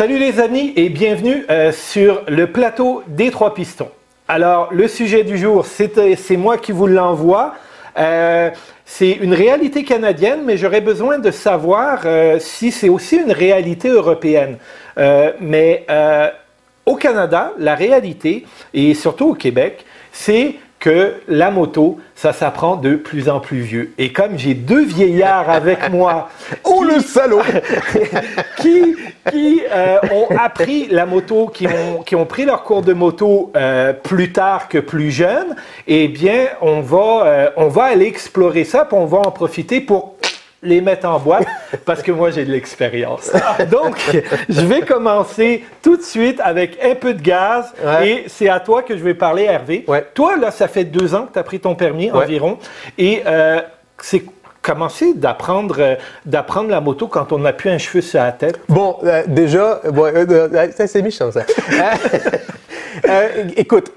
[0.00, 3.90] Salut les amis et bienvenue euh, sur le plateau des trois pistons.
[4.28, 7.52] Alors le sujet du jour, c'est euh, moi qui vous l'envoie.
[7.98, 8.48] Euh,
[8.86, 12.06] c'est une réalité canadienne, mais j'aurais besoin de savoir
[12.38, 14.56] si c'est aussi une réalité européenne.
[15.38, 15.86] mais
[16.86, 22.96] au Canada, la réalité, et surtout au Québec, c'est que la moto, ça s'apprend de
[22.96, 23.92] plus en plus vieux.
[23.98, 26.30] Et comme j'ai deux vieillards avec moi...
[26.64, 27.42] oh le salaud
[28.58, 28.96] Qui,
[29.30, 33.52] qui euh, ont appris la moto, qui ont, qui ont pris leur cours de moto
[33.56, 35.54] euh, plus tard que plus jeunes,
[35.86, 39.80] eh bien, on va, euh, on va aller explorer ça, puis on va en profiter
[39.80, 40.16] pour
[40.62, 41.46] les mettre en boîte
[41.84, 43.30] parce que moi j'ai de l'expérience.
[43.70, 43.96] Donc,
[44.48, 48.82] je vais commencer tout de suite avec un peu de gaz et c'est à toi
[48.82, 49.84] que je vais parler, Hervé.
[50.14, 52.58] Toi, là, ça fait deux ans que tu as pris ton permis environ
[52.98, 53.60] et euh,
[53.98, 54.24] c'est
[54.62, 55.94] commencer d'apprendre euh,
[56.26, 58.60] d'apprendre la moto quand on n'a plus un cheveu sur la tête?
[58.68, 60.12] Bon, euh, déjà, bon,
[60.74, 61.42] c'est méchant ça.
[63.08, 63.92] Euh, écoute,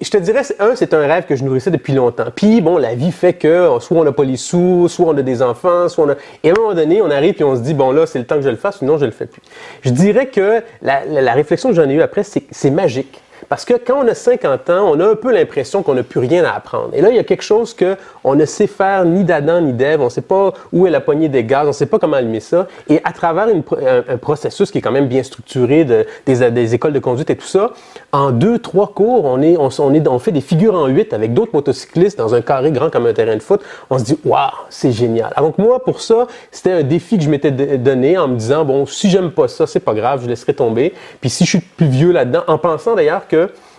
[0.00, 2.26] je te dirais, un, c'est un rêve que je nourrissais depuis longtemps.
[2.34, 5.22] Puis, bon, la vie fait que soit on n'a pas les sous, soit on a
[5.22, 6.14] des enfants, soit on a...
[6.42, 8.26] Et à un moment donné, on arrive et on se dit, bon, là, c'est le
[8.26, 9.42] temps que je le fasse, sinon je le fais plus.
[9.82, 13.20] Je dirais que la, la réflexion que j'en ai eue après, c'est c'est magique.
[13.48, 16.20] Parce que quand on a 50 ans, on a un peu l'impression qu'on n'a plus
[16.20, 16.90] rien à apprendre.
[16.92, 20.00] Et là, il y a quelque chose qu'on ne sait faire ni d'Adam ni d'Ève.
[20.00, 22.16] On ne sait pas où est la poignée des gaz, on ne sait pas comment
[22.16, 22.66] allumer ça.
[22.88, 26.98] Et à travers un, processus qui est quand même bien structuré, de, des, écoles de
[26.98, 27.72] conduite et tout ça,
[28.12, 31.52] en deux, trois cours, on, on, est, on fait des figures en huit avec d'autres
[31.54, 33.60] motocyclistes dans un carré grand comme un terrain de foot.
[33.90, 35.32] On se dit, waouh, c'est génial.
[35.38, 38.86] Donc moi, pour ça, c'était un défi que je m'étais donné en me disant, bon,
[38.86, 40.94] si j'aime pas ça, c'est pas grave, je laisserai tomber.
[41.20, 43.35] Puis si je suis plus vieux là-dedans, en pensant d'ailleurs que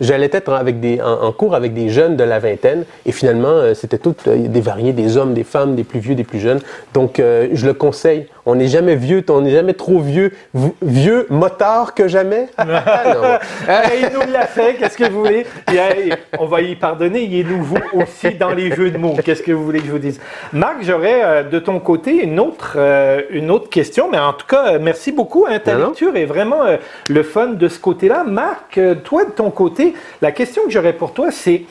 [0.00, 0.52] j'allais être
[1.02, 4.60] en, cours avec des jeunes de la vingtaine et finalement, euh, c'était toutes euh, des
[4.60, 6.60] variés, des hommes, des femmes, des plus vieux, des plus jeunes.
[6.94, 8.26] Donc, euh, je le conseille.
[8.50, 10.32] On n'est jamais vieux, on n'est jamais trop vieux.
[10.80, 12.46] Vieux, motard que jamais?
[12.58, 15.44] il nous l'a fait, qu'est-ce que vous voulez?
[16.38, 19.16] on va y pardonner, il est nouveau aussi dans les jeux de mots.
[19.22, 20.18] Qu'est-ce que vous voulez que je vous dise?
[20.54, 22.78] Marc, j'aurais de ton côté une autre,
[23.28, 25.44] une autre question, mais en tout cas, merci beaucoup.
[25.46, 26.62] Hein, ta lecture est vraiment
[27.06, 28.24] le fun de ce côté-là.
[28.24, 29.92] Marc, toi, de ton côté,
[30.22, 31.64] la question que j'aurais pour toi, c'est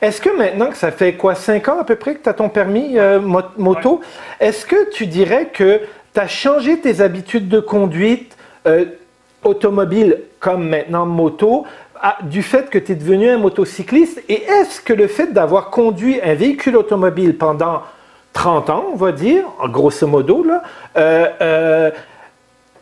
[0.00, 2.32] est-ce que maintenant que ça fait quoi, 5 ans à peu près que tu as
[2.32, 3.18] ton permis euh,
[3.56, 4.00] moto,
[4.38, 5.80] est-ce que tu dirais que
[6.18, 8.36] tu as changé tes habitudes de conduite
[8.66, 8.86] euh,
[9.44, 11.64] automobile comme maintenant moto
[12.22, 14.20] du fait que tu es devenu un motocycliste?
[14.28, 17.82] Et est-ce que le fait d'avoir conduit un véhicule automobile pendant
[18.32, 20.62] 30 ans, on va dire, grosso modo, là,
[20.96, 21.90] euh,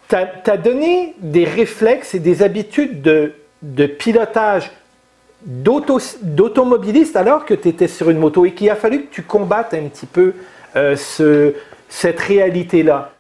[0.09, 4.71] t'as donné des réflexes et des habitudes de pilotage
[5.43, 9.75] d'automobiliste alors que tu étais sur une moto et qu'il a fallu que tu combattes
[9.75, 10.33] un petit peu
[10.75, 11.55] euh, ce,
[11.89, 13.13] cette réalité-là?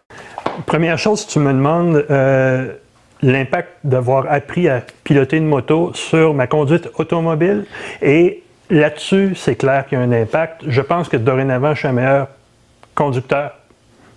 [0.65, 2.73] Première chose, tu me demandes euh,
[3.21, 7.67] l'impact d'avoir appris à piloter une moto sur ma conduite automobile.
[8.01, 10.63] Et là-dessus, c'est clair qu'il y a un impact.
[10.67, 12.29] Je pense que dorénavant, je suis un meilleur
[12.95, 13.53] conducteur.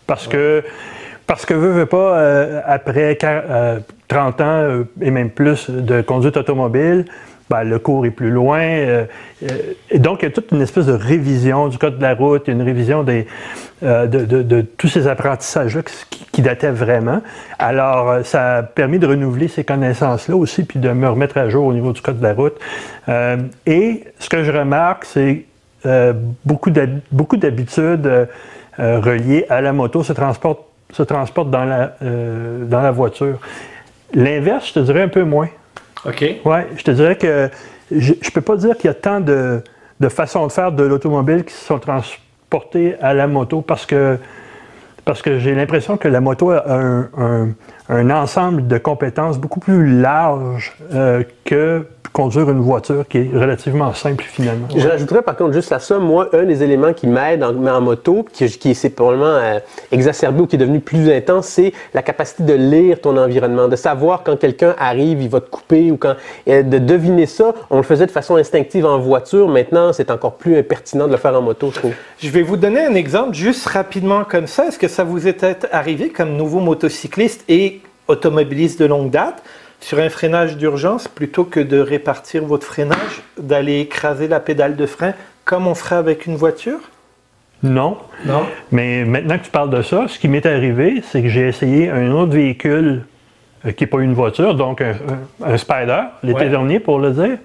[0.08, 0.64] Parce que,
[1.28, 3.18] parce que veux, veux pas, euh, après
[4.08, 7.06] 30 ans euh, et même plus de conduite automobile,
[7.50, 8.62] ben, le cours est plus loin.
[8.62, 9.06] Euh,
[9.44, 9.48] euh,
[9.96, 12.62] donc, il y a toute une espèce de révision du code de la route, une
[12.62, 13.28] révision des,
[13.82, 15.82] de, tous ces apprentissages-là
[16.32, 17.22] qui, dataient vraiment.
[17.58, 21.66] Alors, ça a permis de renouveler ces connaissances-là aussi, puis de me remettre à jour
[21.66, 22.58] au niveau du code de la route.
[23.66, 25.46] et ce que je remarque, c'est
[26.46, 28.28] beaucoup d'habitudes
[28.78, 31.90] reliées à la moto se transportent se dans
[32.70, 33.38] dans la voiture.
[34.14, 35.50] L'inverse, je te dirais un peu moins.
[36.06, 36.24] OK.
[36.46, 37.50] Oui, je te dirais que
[37.92, 39.64] je ne peux pas dire qu'il y a tant de,
[40.00, 44.18] de façons de faire de l'automobile qui sont transportées à la moto parce que,
[45.06, 47.50] parce que j'ai l'impression que la moto a un, un,
[47.90, 54.24] ensemble de compétences beaucoup plus large euh, que conduire une voiture qui est relativement simple
[54.24, 54.68] finalement.
[54.76, 57.82] Je rajouterais par contre juste à ça, moi, un des éléments qui m'aide en, en,
[57.82, 59.60] moto, qui, qui est probablement euh,
[59.92, 63.76] exacerbé ou qui est devenu plus intense, c'est la capacité de lire ton environnement, de
[63.76, 66.16] savoir quand quelqu'un arrive, il va te couper ou quand...
[66.48, 70.58] de deviner ça, on le faisait de façon instinctive en voiture, maintenant c'est encore plus
[70.58, 71.94] impertinent de le faire en moto, je trouve.
[72.20, 74.68] Je vais vous donner un exemple juste rapidement comme ça.
[74.68, 77.79] Est-ce que ça vous est arrivé comme nouveau motocycliste et
[78.10, 79.42] automobiliste de longue date
[79.80, 84.86] sur un freinage d'urgence, plutôt que de répartir votre freinage, d'aller écraser la pédale de
[84.86, 85.14] frein
[85.46, 86.80] comme on ferait avec une voiture?
[87.64, 87.98] Non.
[88.26, 88.46] Non.
[88.72, 91.90] Mais maintenant que tu parles de ça, ce qui m'est arrivé, c'est que j'ai essayé
[91.90, 93.04] un autre véhicule
[93.66, 97.38] euh, qui n'est pas une voiture, donc un, Spider, l'été dernier pour le dire,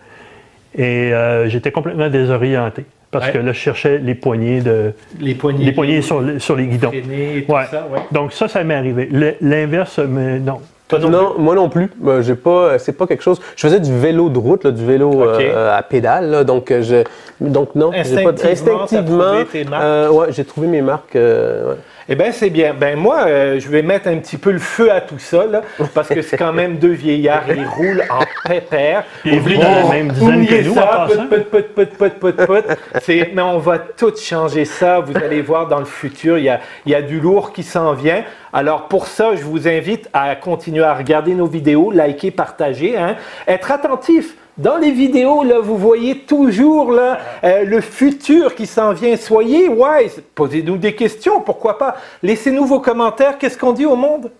[0.76, 2.84] et euh, j'étais complètement désorienté.
[3.18, 4.92] Parce que là, je cherchais les poignées de.
[5.20, 5.64] Les poignées.
[5.64, 6.92] Les poignées sur, sur les guidons.
[6.92, 9.08] Et tout Ça, Donc, ça, ça m'est arrivé.
[9.40, 10.60] L'inverse, mais non.
[10.98, 11.90] Non, Non, moi non plus.
[12.20, 13.40] J'ai pas, c'est pas quelque chose.
[13.56, 16.82] Je faisais du vélo de route, là, du vélo euh, à pédale, là, donc euh,
[16.82, 17.04] je,
[17.40, 17.90] donc non.
[17.92, 19.82] j'ai pas- Instinctivement, t'as trouvé tes marques?
[19.84, 21.16] euh, ouais, j'ai trouvé mes marques.
[21.16, 21.76] euh, ouais.
[22.06, 22.74] Eh bien, c'est bien.
[22.78, 25.62] Ben moi, euh, je vais mettre un petit peu le feu à tout ça, là,
[25.94, 29.04] parce que c'est quand même deux vieillards, ils roulent en pépère.
[29.24, 31.26] Ils roulent dans la même dizaine que nous, ça, en passant.
[31.28, 32.74] put, put, put, put, put, put, put.
[33.00, 35.00] C'est- Mais on va tout changer ça.
[35.00, 37.62] Vous allez voir dans le futur, il y a, il y a du lourd qui
[37.62, 38.22] s'en vient.
[38.52, 43.16] Alors pour ça, je vous invite à continuer à regarder nos vidéos, liker, partager, hein.
[43.46, 44.36] être attentif.
[44.56, 49.16] Dans les vidéos, là, vous voyez toujours là, euh, le futur qui s'en vient.
[49.16, 50.22] Soyez wise.
[50.34, 51.96] Posez-nous des questions, pourquoi pas.
[52.22, 53.36] Laissez-nous vos commentaires.
[53.38, 54.30] Qu'est-ce qu'on dit au monde?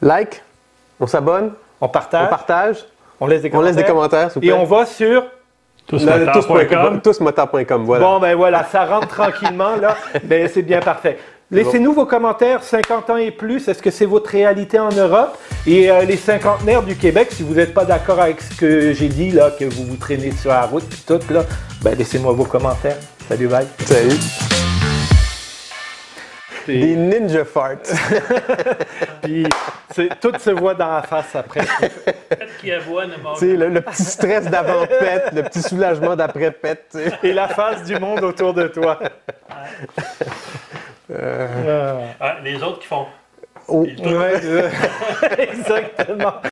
[0.00, 0.42] Like,
[1.00, 2.84] on s'abonne, On partage, on partage,
[3.18, 3.74] on laisse des on commentaires.
[3.74, 5.24] laisse des commentaires, Et on va sur...
[5.90, 7.00] Tousmoteur.com.
[7.00, 8.04] Tousmoteur.com, voilà.
[8.04, 9.96] Bon, ben voilà, ça rentre tranquillement, là.
[10.24, 11.18] Ben, c'est bien parfait.
[11.50, 15.36] Laissez-nous vos commentaires, 50 ans et plus, est-ce que c'est votre réalité en Europe?
[15.66, 19.08] Et euh, les cinquantenaires du Québec, si vous n'êtes pas d'accord avec ce que j'ai
[19.08, 21.42] dit, là, que vous vous traînez sur la route, puis tout, là,
[21.82, 22.98] ben laissez-moi vos commentaires.
[23.28, 23.66] Salut, bye.
[23.84, 24.49] Salut.
[26.66, 27.76] Des ninja farts.
[29.22, 29.46] Puis,
[29.92, 31.60] c'est- tout se voit dans la face après.
[32.60, 32.70] qui
[33.56, 36.86] le, le petit stress d'avant-pète, le petit soulagement d'après-pète.
[36.92, 37.12] tu sais.
[37.22, 38.98] Et la face du monde autour de toi.
[41.10, 43.06] Euh, Ah, les autres qui font.
[43.68, 43.82] Oh.
[43.84, 44.68] ouais, euh,
[45.38, 46.34] exactement.